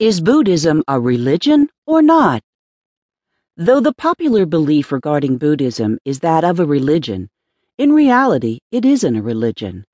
Is 0.00 0.20
Buddhism 0.20 0.82
a 0.88 0.98
religion 0.98 1.68
or 1.86 2.02
not? 2.02 2.42
Though 3.56 3.78
the 3.78 3.92
popular 3.92 4.44
belief 4.44 4.90
regarding 4.90 5.38
Buddhism 5.38 5.98
is 6.04 6.18
that 6.18 6.42
of 6.42 6.58
a 6.58 6.66
religion, 6.66 7.30
in 7.78 7.92
reality 7.92 8.58
it 8.72 8.84
isn't 8.84 9.14
a 9.14 9.22
religion. 9.22 9.84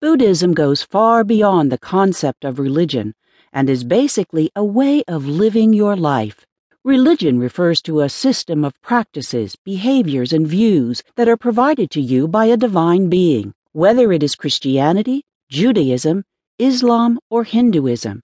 Buddhism 0.00 0.54
goes 0.54 0.82
far 0.82 1.22
beyond 1.22 1.70
the 1.70 1.76
concept 1.76 2.46
of 2.46 2.58
religion 2.58 3.12
and 3.52 3.68
is 3.68 3.84
basically 3.84 4.50
a 4.56 4.64
way 4.64 5.04
of 5.06 5.26
living 5.26 5.74
your 5.74 5.96
life. 5.96 6.46
Religion 6.82 7.38
refers 7.38 7.82
to 7.82 8.00
a 8.00 8.08
system 8.08 8.64
of 8.64 8.80
practices, 8.80 9.54
behaviors, 9.66 10.32
and 10.32 10.46
views 10.46 11.02
that 11.16 11.28
are 11.28 11.36
provided 11.36 11.90
to 11.90 12.00
you 12.00 12.26
by 12.26 12.46
a 12.46 12.56
divine 12.56 13.10
being, 13.10 13.52
whether 13.72 14.12
it 14.12 14.22
is 14.22 14.34
Christianity, 14.34 15.26
Judaism, 15.50 16.24
Islam, 16.58 17.18
or 17.28 17.44
Hinduism. 17.44 18.22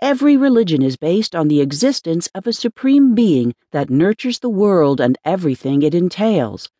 Every 0.00 0.36
religion 0.36 0.80
is 0.80 0.96
based 0.96 1.34
on 1.34 1.48
the 1.48 1.60
existence 1.60 2.28
of 2.32 2.46
a 2.46 2.52
supreme 2.52 3.16
being 3.16 3.56
that 3.72 3.90
nurtures 3.90 4.38
the 4.38 4.48
world 4.48 5.00
and 5.00 5.18
everything 5.24 5.82
it 5.82 5.92
entails. 5.92 6.70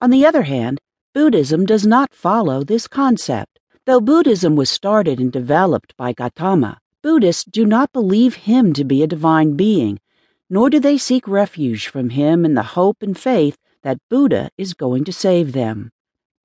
On 0.00 0.10
the 0.10 0.24
other 0.24 0.42
hand, 0.42 0.80
Buddhism 1.12 1.66
does 1.66 1.84
not 1.84 2.14
follow 2.14 2.62
this 2.62 2.86
concept. 2.86 3.58
Though 3.86 4.00
Buddhism 4.00 4.54
was 4.54 4.70
started 4.70 5.18
and 5.18 5.32
developed 5.32 5.96
by 5.96 6.12
Gautama, 6.12 6.78
Buddhists 7.02 7.42
do 7.42 7.66
not 7.66 7.92
believe 7.92 8.34
him 8.46 8.72
to 8.74 8.84
be 8.84 9.02
a 9.02 9.08
divine 9.08 9.56
being, 9.56 9.98
nor 10.48 10.70
do 10.70 10.78
they 10.78 10.96
seek 10.96 11.26
refuge 11.26 11.88
from 11.88 12.10
him 12.10 12.44
in 12.44 12.54
the 12.54 12.62
hope 12.62 13.02
and 13.02 13.18
faith 13.18 13.58
that 13.82 13.98
Buddha 14.08 14.48
is 14.56 14.74
going 14.74 15.02
to 15.04 15.12
save 15.12 15.52
them. 15.52 15.90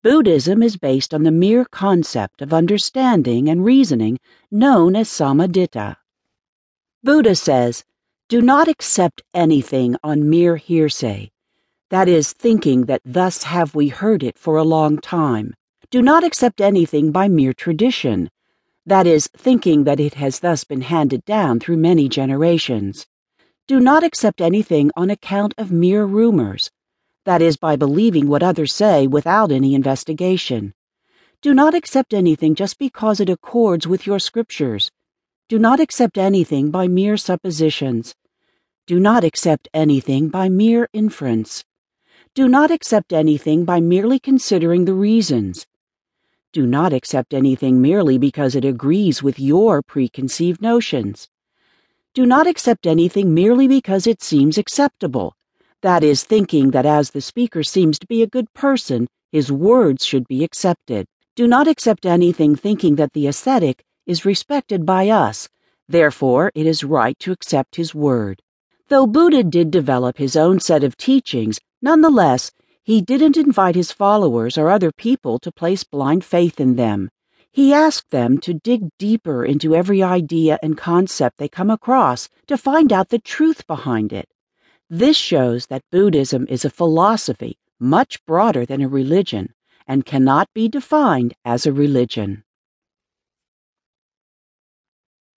Buddhism 0.02 0.60
is 0.60 0.76
based 0.76 1.14
on 1.14 1.22
the 1.22 1.30
mere 1.30 1.64
concept 1.64 2.42
of 2.42 2.52
understanding 2.52 3.48
and 3.48 3.64
reasoning 3.64 4.18
known 4.50 4.96
as 4.96 5.08
Sammaditthi. 5.08 5.94
Buddha 7.04 7.34
says, 7.34 7.84
Do 8.28 8.40
not 8.40 8.68
accept 8.68 9.22
anything 9.34 9.96
on 10.02 10.28
mere 10.30 10.56
hearsay, 10.56 11.30
that 11.90 12.08
is, 12.08 12.32
thinking 12.32 12.86
that 12.86 13.02
thus 13.04 13.44
have 13.44 13.74
we 13.74 13.88
heard 13.88 14.22
it 14.22 14.38
for 14.38 14.56
a 14.56 14.64
long 14.64 14.98
time. 14.98 15.54
Do 15.90 16.02
not 16.02 16.24
accept 16.24 16.60
anything 16.60 17.12
by 17.12 17.28
mere 17.28 17.52
tradition, 17.52 18.30
that 18.86 19.06
is, 19.06 19.28
thinking 19.36 19.84
that 19.84 20.00
it 20.00 20.14
has 20.14 20.40
thus 20.40 20.64
been 20.64 20.80
handed 20.80 21.24
down 21.24 21.60
through 21.60 21.76
many 21.76 22.08
generations. 22.08 23.06
Do 23.68 23.78
not 23.78 24.02
accept 24.02 24.40
anything 24.40 24.90
on 24.96 25.10
account 25.10 25.54
of 25.58 25.70
mere 25.70 26.04
rumors, 26.04 26.70
that 27.24 27.42
is, 27.42 27.56
by 27.56 27.76
believing 27.76 28.26
what 28.26 28.42
others 28.42 28.72
say 28.72 29.06
without 29.06 29.52
any 29.52 29.74
investigation. 29.74 30.72
Do 31.42 31.52
not 31.52 31.74
accept 31.74 32.14
anything 32.14 32.54
just 32.54 32.78
because 32.78 33.20
it 33.20 33.28
accords 33.28 33.86
with 33.86 34.06
your 34.06 34.18
scriptures 34.18 34.90
do 35.48 35.60
not 35.60 35.78
accept 35.78 36.18
anything 36.18 36.72
by 36.72 36.88
mere 36.88 37.16
suppositions. 37.16 38.16
Do 38.88 38.98
not 38.98 39.22
accept 39.22 39.68
anything 39.72 40.28
by 40.28 40.48
mere 40.48 40.88
inference. 40.92 41.64
Do 42.34 42.48
not 42.48 42.72
accept 42.72 43.12
anything 43.12 43.64
by 43.64 43.78
merely 43.78 44.18
considering 44.18 44.86
the 44.86 44.94
reasons. 44.94 45.64
Do 46.52 46.66
not 46.66 46.92
accept 46.92 47.32
anything 47.32 47.80
merely 47.80 48.18
because 48.18 48.56
it 48.56 48.64
agrees 48.64 49.22
with 49.22 49.38
your 49.38 49.82
preconceived 49.82 50.60
notions. 50.60 51.28
Do 52.12 52.26
not 52.26 52.48
accept 52.48 52.84
anything 52.84 53.32
merely 53.32 53.68
because 53.68 54.08
it 54.08 54.24
seems 54.24 54.58
acceptable. 54.58 55.36
That 55.80 56.02
is, 56.02 56.24
thinking 56.24 56.72
that 56.72 56.86
as 56.86 57.10
the 57.10 57.20
speaker 57.20 57.62
seems 57.62 58.00
to 58.00 58.06
be 58.08 58.24
a 58.24 58.26
good 58.26 58.52
person, 58.52 59.06
his 59.30 59.52
words 59.52 60.04
should 60.04 60.26
be 60.26 60.42
accepted. 60.42 61.06
Do 61.36 61.46
not 61.46 61.68
accept 61.68 62.04
anything 62.04 62.56
thinking 62.56 62.96
that 62.96 63.12
the 63.12 63.28
ascetic 63.28 63.84
is 64.06 64.24
respected 64.24 64.86
by 64.86 65.08
us, 65.08 65.48
therefore 65.88 66.50
it 66.54 66.66
is 66.66 66.84
right 66.84 67.18
to 67.18 67.32
accept 67.32 67.76
his 67.76 67.94
word. 67.94 68.40
Though 68.88 69.06
Buddha 69.06 69.42
did 69.42 69.70
develop 69.70 70.18
his 70.18 70.36
own 70.36 70.60
set 70.60 70.84
of 70.84 70.96
teachings, 70.96 71.58
nonetheless, 71.82 72.52
he 72.82 73.00
didn't 73.02 73.36
invite 73.36 73.74
his 73.74 73.90
followers 73.90 74.56
or 74.56 74.70
other 74.70 74.92
people 74.92 75.38
to 75.40 75.50
place 75.50 75.82
blind 75.82 76.24
faith 76.24 76.60
in 76.60 76.76
them. 76.76 77.10
He 77.50 77.72
asked 77.72 78.10
them 78.10 78.38
to 78.38 78.54
dig 78.54 78.90
deeper 78.98 79.44
into 79.44 79.74
every 79.74 80.02
idea 80.02 80.58
and 80.62 80.78
concept 80.78 81.38
they 81.38 81.48
come 81.48 81.70
across 81.70 82.28
to 82.46 82.56
find 82.56 82.92
out 82.92 83.08
the 83.08 83.18
truth 83.18 83.66
behind 83.66 84.12
it. 84.12 84.28
This 84.88 85.16
shows 85.16 85.66
that 85.66 85.90
Buddhism 85.90 86.46
is 86.48 86.64
a 86.64 86.70
philosophy 86.70 87.58
much 87.80 88.24
broader 88.24 88.64
than 88.64 88.82
a 88.82 88.88
religion 88.88 89.52
and 89.86 90.06
cannot 90.06 90.48
be 90.54 90.68
defined 90.68 91.34
as 91.44 91.66
a 91.66 91.72
religion. 91.72 92.44